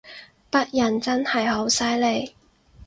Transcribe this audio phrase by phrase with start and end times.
[0.49, 2.35] 北人真係好犀利